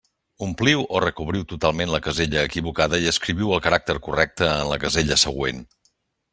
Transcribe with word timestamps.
Ompliu 0.43 0.79
o 0.95 1.01
recobriu 1.03 1.43
totalment 1.51 1.91
la 1.91 1.99
casella 2.07 2.47
equivocada 2.51 3.03
i 3.05 3.11
escriviu 3.13 3.55
el 3.59 3.63
caràcter 3.69 3.99
correcte 4.09 4.51
en 4.57 4.69
la 4.75 4.81
casella 4.89 5.23
següent. 5.29 5.65